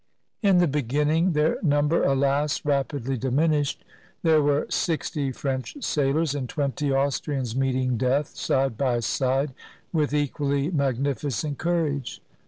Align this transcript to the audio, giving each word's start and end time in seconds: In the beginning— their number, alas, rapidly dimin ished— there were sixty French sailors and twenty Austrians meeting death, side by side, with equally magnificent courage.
In 0.41 0.57
the 0.57 0.67
beginning— 0.67 1.33
their 1.33 1.59
number, 1.61 2.03
alas, 2.03 2.65
rapidly 2.65 3.19
dimin 3.19 3.51
ished— 3.61 3.75
there 4.23 4.41
were 4.41 4.65
sixty 4.71 5.31
French 5.31 5.75
sailors 5.83 6.33
and 6.33 6.49
twenty 6.49 6.91
Austrians 6.91 7.55
meeting 7.55 7.97
death, 7.97 8.35
side 8.35 8.77
by 8.79 9.01
side, 9.01 9.53
with 9.93 10.11
equally 10.11 10.71
magnificent 10.71 11.59
courage. 11.59 12.19